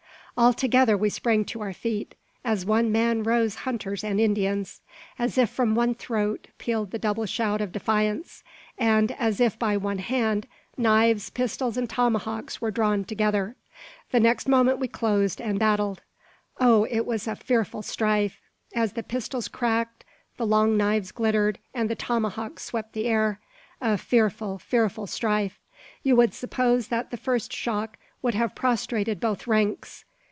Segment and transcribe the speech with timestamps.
[0.37, 2.15] All together we sprang to our feet.
[2.43, 4.79] As one man rose hunters and Indians.
[5.19, 8.41] As if from one throat, pealed the double shout of defiance;
[8.77, 13.57] and, as if by one hand, knives, pistols, and tomahawks were drawn together.
[14.11, 16.01] The next moment we closed and battled!
[16.61, 16.85] Oh!
[16.85, 18.39] it was a fearful strife,
[18.73, 20.05] as the pistols cracked,
[20.37, 23.41] the long knives glittered, and the tomahawks swept the air;
[23.81, 25.59] a fearful, fearful strife!
[26.03, 30.05] You would suppose that the first shock would have prostrated both ranks.